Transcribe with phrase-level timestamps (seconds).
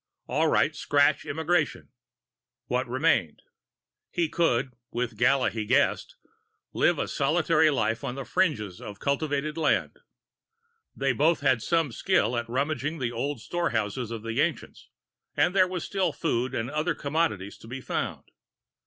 [0.27, 1.89] All right, scratch migration.
[2.65, 3.43] What remained?
[4.09, 6.15] He could with Gala, he guessed
[6.73, 9.99] live a solitary life on the fringes of cultivated land.
[10.95, 14.89] They both had some skill at rummaging the old storehouses of the ancients,
[15.37, 18.23] and there was still food and other commodities to be found.